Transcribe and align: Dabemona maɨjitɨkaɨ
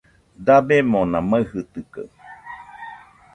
Dabemona 0.45 1.17
maɨjitɨkaɨ 1.29 2.05